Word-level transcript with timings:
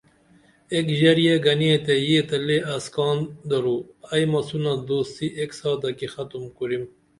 ایک 0.73 0.87
ژریے 0.99 1.35
گنے 1.45 1.71
تے 1.85 1.95
یہ 2.09 2.21
تہ 2.29 2.37
لے 2.45 2.57
اسکان 2.75 3.17
درو 3.49 3.77
ائی 4.11 4.25
مسونہ 4.31 4.73
دوستی 4.87 5.27
ایک 5.39 5.51
ساتہ 5.59 5.89
کی 5.97 6.07
ختم 6.15 6.43
کُریم 6.57 6.83